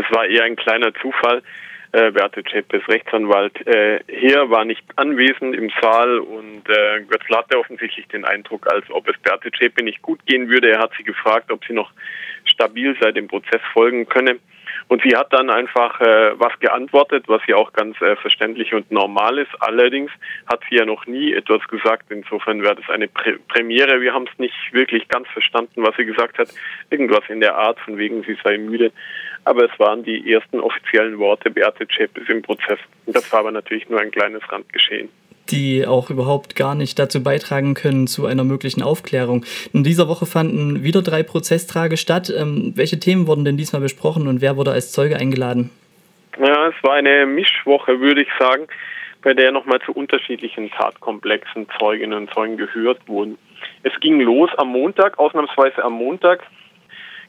[0.00, 1.42] Das war eher ein kleiner Zufall.
[1.92, 7.58] Äh, Beate Zschäpe Rechtsanwalt äh, hier, war nicht anwesend im Saal und äh, Götzl hatte
[7.58, 10.70] offensichtlich den Eindruck, als ob es Beate Zschäpe nicht gut gehen würde.
[10.70, 11.90] Er hat sie gefragt, ob sie noch
[12.44, 14.38] stabil seit dem Prozess folgen könne.
[14.88, 18.90] Und sie hat dann einfach äh, was geantwortet, was ja auch ganz äh, verständlich und
[18.90, 19.50] normal ist.
[19.60, 20.10] Allerdings
[20.46, 22.06] hat sie ja noch nie etwas gesagt.
[22.10, 24.00] Insofern wäre das eine Prä Premiere.
[24.00, 26.48] Wir haben es nicht wirklich ganz verstanden, was sie gesagt hat.
[26.90, 28.92] Irgendwas in der Art, von wegen sie sei müde.
[29.44, 32.78] Aber es waren die ersten offiziellen Worte Beate Zschäpes im Prozess.
[33.06, 35.08] Und das war aber natürlich nur ein kleines Randgeschehen
[35.50, 39.44] die auch überhaupt gar nicht dazu beitragen können zu einer möglichen Aufklärung.
[39.72, 42.32] In dieser Woche fanden wieder drei Prozesstage statt.
[42.36, 45.70] Ähm, welche Themen wurden denn diesmal besprochen und wer wurde als Zeuge eingeladen?
[46.38, 48.66] Ja, es war eine Mischwoche, würde ich sagen,
[49.22, 53.36] bei der nochmal zu unterschiedlichen Tatkomplexen Zeuginnen und Zeugen gehört wurden.
[53.82, 56.42] Es ging los am Montag, ausnahmsweise am Montag.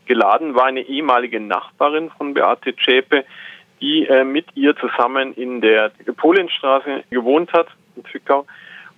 [0.06, 3.26] Geladen war eine ehemalige Nachbarin von Beate Zschäpe,
[3.82, 8.46] die äh, mit ihr zusammen in der Polienstraße gewohnt hat in Zwickau.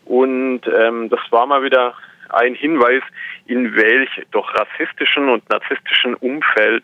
[0.05, 1.93] Und ähm, das war mal wieder
[2.29, 3.03] ein Hinweis,
[3.45, 6.83] in welch doch rassistischen und narzisstischen Umfeld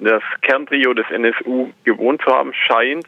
[0.00, 3.06] das Kerntrio des NSU gewohnt zu haben scheint,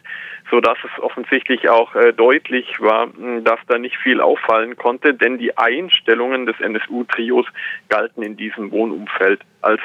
[0.51, 3.09] so dass es offensichtlich auch äh, deutlich war,
[3.45, 7.47] dass da nicht viel auffallen konnte, denn die Einstellungen des NSU-Trios
[7.89, 9.81] galten in diesem Wohnumfeld als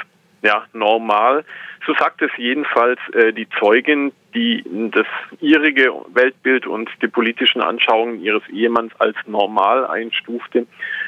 [0.45, 1.43] ja, normal.
[1.87, 5.07] So sagt es jedenfalls äh, die Zeugin, die das
[5.41, 10.67] ihrige Weltbild und die politischen Anschauungen ihres Ehemanns als normal einstufte,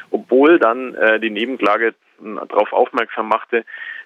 [0.10, 3.64] obwohl dann äh, die Nebenklage darauf aufmerksam machte,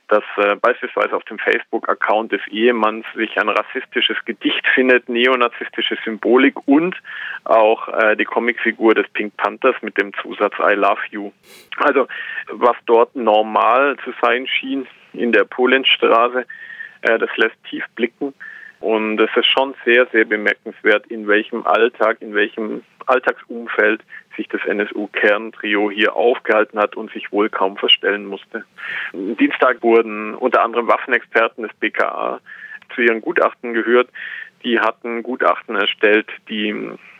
[0.07, 6.55] dass äh, beispielsweise auf dem Facebook-Account des Ehemanns sich ein rassistisches Gedicht findet, neonazistische Symbolik
[6.67, 6.95] und
[7.45, 11.31] auch äh, die Comicfigur des Pink Panthers mit dem Zusatz I love you.
[11.77, 12.07] Also
[12.49, 16.45] was dort normal zu sein schien in der Polenstraße,
[17.01, 18.33] äh, das lässt tief blicken.
[18.81, 24.01] Und es ist schon sehr, sehr bemerkenswert, in welchem Alltag, in welchem Alltagsumfeld
[24.35, 28.65] sich das NSU-Kerntrio hier aufgehalten hat und sich wohl kaum verstellen musste.
[29.13, 32.39] Am Dienstag wurden unter anderem Waffenexperten des BKA
[32.95, 34.09] zu ihren Gutachten gehört.
[34.63, 36.73] Die hatten Gutachten erstellt, die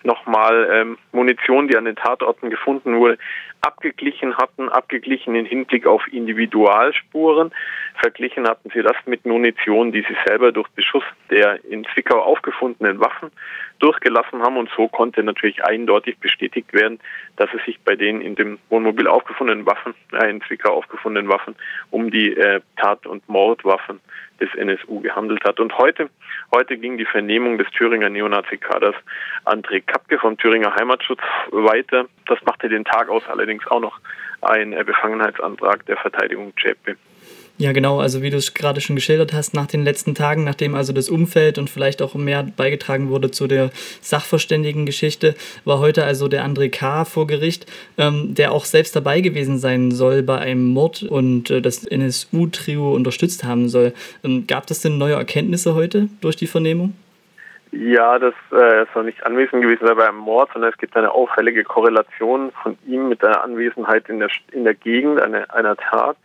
[0.04, 3.18] nochmal ähm, Munition, die an den Tatorten gefunden wurde,
[3.62, 7.52] abgeglichen hatten, abgeglichen in Hinblick auf Individualspuren.
[8.00, 13.00] Verglichen hatten sie das mit Munition, die sie selber durch Beschuss der in Zwickau aufgefundenen
[13.00, 13.32] Waffen
[13.80, 14.58] durchgelassen haben.
[14.58, 17.00] Und so konnte natürlich eindeutig bestätigt werden,
[17.36, 21.56] dass es sich bei den in dem Wohnmobil aufgefundenen Waffen, äh, in Zwickau aufgefundenen Waffen,
[21.92, 24.00] um die äh, Tat- und Mordwaffen
[24.40, 25.60] des NSU gehandelt hat.
[25.60, 26.10] Und heute,
[26.54, 28.96] heute ging die Vernehmung des Thüringer Neonazi-Kaders
[29.46, 31.20] André Kapke vom Thüringer Heimatschutz
[31.52, 32.06] weiter.
[32.28, 34.00] Das machte den Tag aus allerdings auch noch
[34.42, 36.96] ein äh, Befangenheitsantrag der Verteidigung Zschäpe.
[37.58, 40.74] Ja, genau, also wie du es gerade schon geschildert hast, nach den letzten Tagen, nachdem
[40.74, 43.70] also das Umfeld und vielleicht auch mehr beigetragen wurde zu der
[44.02, 47.06] Sachverständigen-Geschichte, war heute also der André K.
[47.06, 47.68] vor Gericht,
[48.00, 52.94] ähm, der auch selbst dabei gewesen sein soll bei einem Mord und äh, das NSU-Trio
[52.96, 53.94] unterstützt haben soll.
[54.24, 56.96] Ähm, gab es denn neue Erkenntnisse heute durch die Vernehmung?
[57.72, 61.64] Ja, das äh, soll nicht anwesend gewesen sein beim Mord, sondern es gibt eine auffällige
[61.64, 66.18] Korrelation von ihm mit der Anwesenheit in der, in der Gegend einer, einer Tat.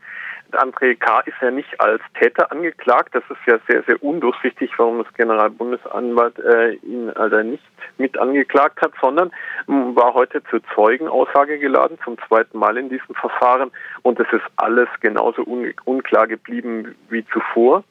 [0.52, 1.20] André K.
[1.26, 3.14] ist ja nicht als Täter angeklagt.
[3.14, 7.64] Das ist ja sehr, sehr undurchsichtig, warum das Generalbundesanwalt äh, ihn also nicht
[7.98, 9.30] mit angeklagt hat, sondern
[9.66, 13.70] war heute zur Zeugenaussage geladen, zum zweiten Mal in diesem Verfahren.
[14.02, 17.84] Und es ist alles genauso un unklar geblieben wie zuvor.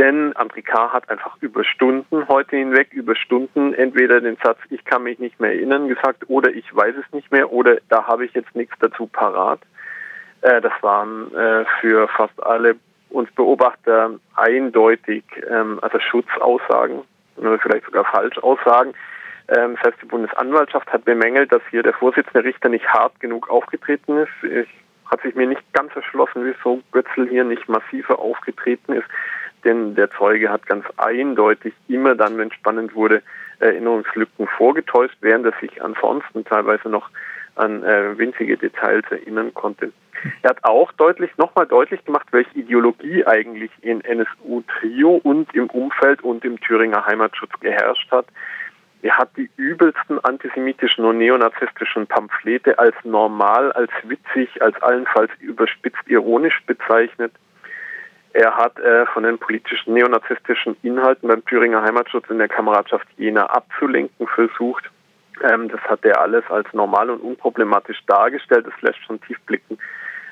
[0.00, 0.32] Denn
[0.64, 0.92] K.
[0.92, 5.38] hat einfach über Stunden heute hinweg, über Stunden entweder den Satz, ich kann mich nicht
[5.40, 8.74] mehr erinnern, gesagt oder ich weiß es nicht mehr oder da habe ich jetzt nichts
[8.80, 9.60] dazu parat.
[10.40, 12.76] Äh, das waren äh, für fast alle
[13.10, 17.02] uns Beobachter eindeutig, ähm, also Schutzaussagen
[17.36, 18.94] oder vielleicht sogar Falschaussagen.
[19.48, 23.50] Ähm, das heißt, die Bundesanwaltschaft hat bemängelt, dass hier der Vorsitzende Richter nicht hart genug
[23.50, 24.32] aufgetreten ist.
[24.44, 24.68] Ich
[25.10, 29.06] hat sich mir nicht ganz erschlossen, wieso Götzl hier nicht massiver aufgetreten ist.
[29.64, 33.22] Denn der Zeuge hat ganz eindeutig immer dann, wenn spannend wurde,
[33.58, 37.10] Erinnerungslücken vorgetäuscht, während er sich ansonsten teilweise noch
[37.56, 39.92] an äh, winzige Details erinnern konnte.
[40.42, 46.22] Er hat auch deutlich, nochmal deutlich gemacht, welche Ideologie eigentlich in NSU-Trio und im Umfeld
[46.22, 48.26] und im Thüringer Heimatschutz geherrscht hat.
[49.02, 56.06] Er hat die übelsten antisemitischen und neonazistischen Pamphlete als normal, als witzig, als allenfalls überspitzt
[56.06, 57.32] ironisch bezeichnet.
[58.32, 63.46] Er hat äh, von den politischen neonazistischen Inhalten beim Thüringer Heimatschutz in der Kameradschaft Jena
[63.46, 64.84] abzulenken versucht.
[65.42, 68.66] Ähm, das hat er alles als normal und unproblematisch dargestellt.
[68.66, 69.78] Das lässt schon tief blicken,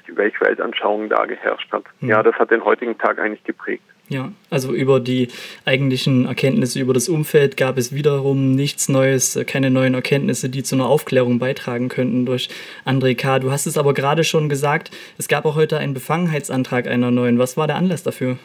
[0.09, 1.85] welche Weltanschauung da geherrscht hat.
[2.01, 2.09] Mhm.
[2.09, 3.85] Ja, das hat den heutigen Tag eigentlich geprägt.
[4.11, 5.29] Ja, also über die
[5.67, 10.77] eigentlichen Erkenntnisse über das Umfeld gab es wiederum nichts Neues, keine neuen Erkenntnisse, die zu
[10.77, 12.49] einer Aufklärung beitragen könnten durch
[12.87, 13.39] André K.
[13.39, 17.39] Du hast es aber gerade schon gesagt, es gab auch heute einen Befangenheitsantrag einer neuen.
[17.39, 18.39] Was war der Anlass dafür?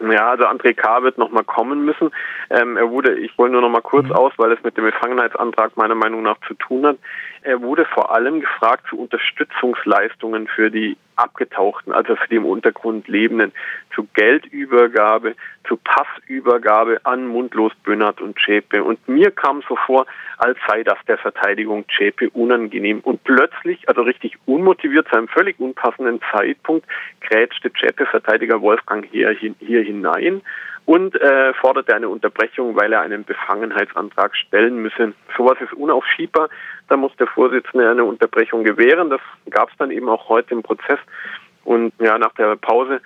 [0.00, 1.02] Ja, also André K.
[1.02, 2.10] wird nochmal kommen müssen.
[2.50, 4.12] Ähm, er wurde, ich wollte nur noch mal kurz mhm.
[4.12, 6.98] aus, weil es mit dem Befangenheitsantrag meiner Meinung nach zu tun hat.
[7.42, 13.08] Er wurde vor allem gefragt zu Unterstützungsleistungen für die Abgetauchten, also für die im Untergrund
[13.08, 13.52] Lebenden,
[13.94, 15.34] zu Geldübergabe,
[15.66, 18.82] zu Passübergabe an Mundlos, Böhnert und Zschäpe.
[18.82, 20.06] Und mir kam so vor,
[20.38, 23.00] als sei das der Verteidigung Zschäpe unangenehm.
[23.00, 26.86] Und plötzlich, also richtig unmotiviert, zu einem völlig unpassenden Zeitpunkt,
[27.20, 30.42] grätschte Zschäpe-Verteidiger Wolfgang hier, hier hinein
[30.86, 35.14] und äh, forderte eine Unterbrechung, weil er einen Befangenheitsantrag stellen müsse.
[35.36, 36.50] Sowas ist unaufschiebbar.
[36.88, 39.08] Da muss der Vorsitzende eine Unterbrechung gewähren.
[39.08, 39.20] Das
[39.50, 40.98] gab es dann eben auch heute im Prozess.
[41.64, 43.00] Und ja, nach der Pause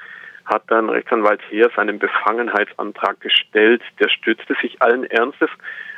[0.45, 3.83] hat dann Rechtsanwalt Heer seinen Befangenheitsantrag gestellt.
[4.01, 5.51] Der stützte sich allen Ernstes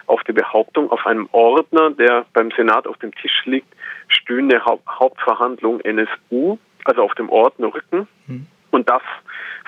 [0.06, 3.72] auf die Behauptung, auf einem Ordner, der beim Senat auf dem Tisch liegt,
[4.08, 8.08] stünde Haupt Hauptverhandlung NSU, also auf dem Ordner Rücken.
[8.26, 8.46] Mhm.
[8.70, 9.02] Und das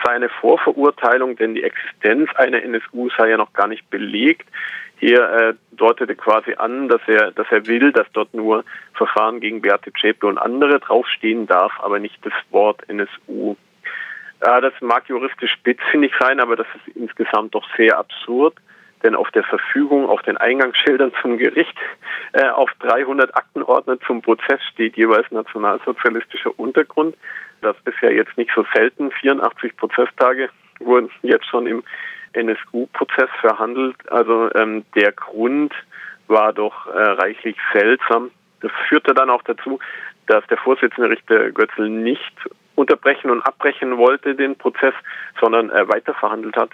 [0.05, 4.49] sei eine Vorverurteilung, denn die Existenz einer NSU sei ja noch gar nicht belegt.
[4.99, 8.65] Hier äh, deutete quasi an, dass er, dass er will, dass dort nur
[8.95, 13.57] Verfahren gegen Beate Zschäpe und andere draufstehen darf, aber nicht das Wort NSU.
[14.41, 18.55] Äh, das mag juristisch spitzfindig sein, aber das ist insgesamt doch sehr absurd
[19.03, 21.77] denn auf der Verfügung, auf den Eingangsschildern zum Gericht,
[22.33, 27.17] äh, auf 300 Aktenordner zum Prozess steht jeweils nationalsozialistischer Untergrund.
[27.61, 29.11] Das ist ja jetzt nicht so selten.
[29.11, 30.49] 84 Prozesstage
[30.81, 31.83] wurden jetzt schon im
[32.33, 33.97] NSU-Prozess verhandelt.
[34.11, 35.73] Also ähm, der Grund
[36.29, 38.31] war doch äh, reichlich seltsam.
[38.61, 39.79] Das führte dann auch dazu,
[40.27, 42.33] dass der Vorsitzende Richter Götzl nicht
[42.75, 44.95] unterbrechen und abbrechen wollte den Prozess,
[45.41, 46.71] sondern äh, weiterverhandelt hat.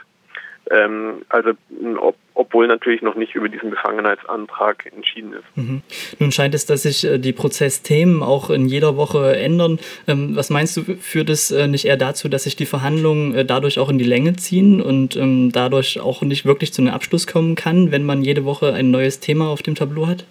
[0.71, 1.53] Ähm, also
[1.99, 5.57] ob, obwohl natürlich noch nicht über diesen Befangenheitsantrag entschieden ist.
[5.57, 5.83] Mhm.
[6.19, 9.79] Nun scheint es, dass sich äh, die Prozessthemen auch in jeder Woche ändern.
[10.07, 13.45] Ähm, was meinst du, führt es äh, nicht eher dazu, dass sich die Verhandlungen äh,
[13.45, 17.27] dadurch auch in die Länge ziehen und ähm, dadurch auch nicht wirklich zu einem Abschluss
[17.27, 20.27] kommen kann, wenn man jede Woche ein neues Thema auf dem Tableau hat?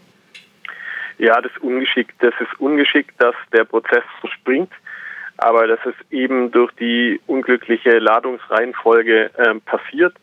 [1.18, 2.14] Ja, das ist ungeschickt.
[2.20, 4.72] Das ist ungeschickt, dass der Prozess so springt
[5.38, 10.16] aber das ist eben durch die unglückliche Ladungsreihenfolge äh, passiert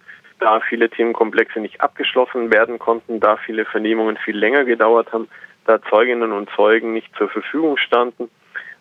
[0.44, 5.28] da viele Themenkomplexe nicht abgeschlossen werden konnten, da viele Vernehmungen viel länger gedauert haben,
[5.64, 8.28] da Zeuginnen und Zeugen nicht zur Verfügung standen,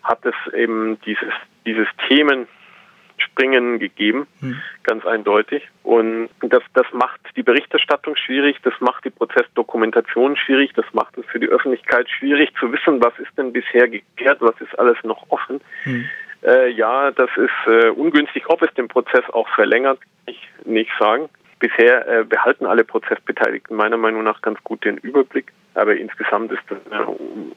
[0.03, 1.31] hat es eben dieses,
[1.65, 4.61] dieses Themenspringen gegeben, hm.
[4.83, 5.63] ganz eindeutig.
[5.83, 11.25] Und das, das macht die Berichterstattung schwierig, das macht die Prozessdokumentation schwierig, das macht es
[11.27, 15.23] für die Öffentlichkeit schwierig zu wissen, was ist denn bisher geklärt, was ist alles noch
[15.29, 15.61] offen.
[15.83, 16.09] Hm.
[16.43, 18.49] Äh, ja, das ist äh, ungünstig.
[18.49, 21.29] Ob es den Prozess auch verlängert, kann ich nicht sagen.
[21.63, 25.53] Bisher äh, behalten alle Prozessbeteiligten meiner Meinung nach ganz gut den Überblick.
[25.75, 27.05] Aber insgesamt ist das äh,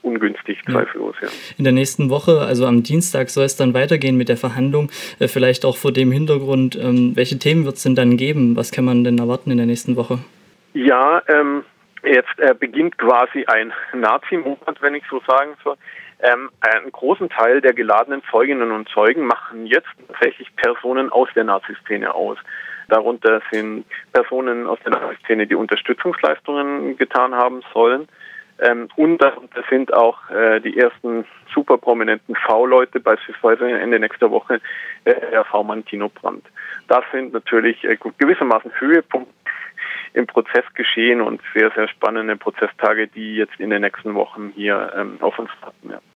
[0.03, 1.17] ungünstig, zweifellos.
[1.21, 1.27] Ja.
[1.59, 4.93] In der nächsten Woche, also am Dienstag, soll es dann weitergehen mit der Verhandlung.
[5.19, 8.55] Äh, vielleicht auch vor dem Hintergrund, ähm, welche Themen wird es denn dann geben?
[8.55, 10.21] Was kann man denn erwarten in der nächsten Woche?
[10.73, 11.65] Ja, ähm,
[12.05, 15.75] jetzt äh, beginnt quasi ein Nazi-Monat, wenn ich so sagen soll.
[16.21, 21.43] Ähm, einen großen Teil der geladenen Zeuginnen und Zeugen machen jetzt tatsächlich Personen aus der
[21.43, 22.39] Nazi-Szene aus.
[22.89, 28.09] Darunter sind Personen aus der Nazi-Szene, die Unterstützungsleistungen getan haben sollen.
[28.59, 34.61] Ähm, und darunter sind auch äh, die ersten super prominenten V-Leute, beispielsweise Ende nächster Woche
[35.05, 36.47] äh, der V-Mann Tino Brandt.
[36.89, 39.35] Das sind natürlich äh, gewissermaßen Höhepunkte
[40.15, 44.91] im Prozess geschehen und sehr, sehr spannende Prozesstage, die jetzt in den nächsten Wochen hier
[44.97, 45.91] ähm, auf uns warten.
[45.91, 46.01] Ja.